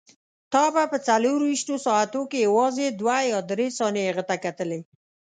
[0.51, 4.79] ته به په څلورویشتو ساعتو کې یوازې دوه یا درې ثانیې هغه ته کتلې.